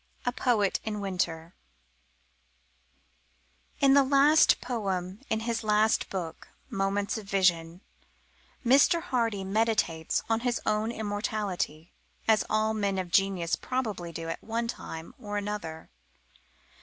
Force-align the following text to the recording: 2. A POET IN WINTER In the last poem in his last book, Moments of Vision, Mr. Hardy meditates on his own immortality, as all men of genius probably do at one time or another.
2. 0.25 0.29
A 0.29 0.31
POET 0.31 0.79
IN 0.83 0.99
WINTER 0.99 1.53
In 3.79 3.93
the 3.93 4.01
last 4.01 4.59
poem 4.59 5.19
in 5.29 5.41
his 5.41 5.63
last 5.63 6.09
book, 6.09 6.47
Moments 6.71 7.19
of 7.19 7.29
Vision, 7.29 7.81
Mr. 8.65 8.99
Hardy 9.03 9.43
meditates 9.43 10.23
on 10.27 10.39
his 10.39 10.59
own 10.65 10.91
immortality, 10.91 11.91
as 12.27 12.43
all 12.49 12.73
men 12.73 12.97
of 12.97 13.11
genius 13.11 13.55
probably 13.55 14.11
do 14.11 14.27
at 14.27 14.43
one 14.43 14.67
time 14.67 15.13
or 15.19 15.37
another. 15.37 15.91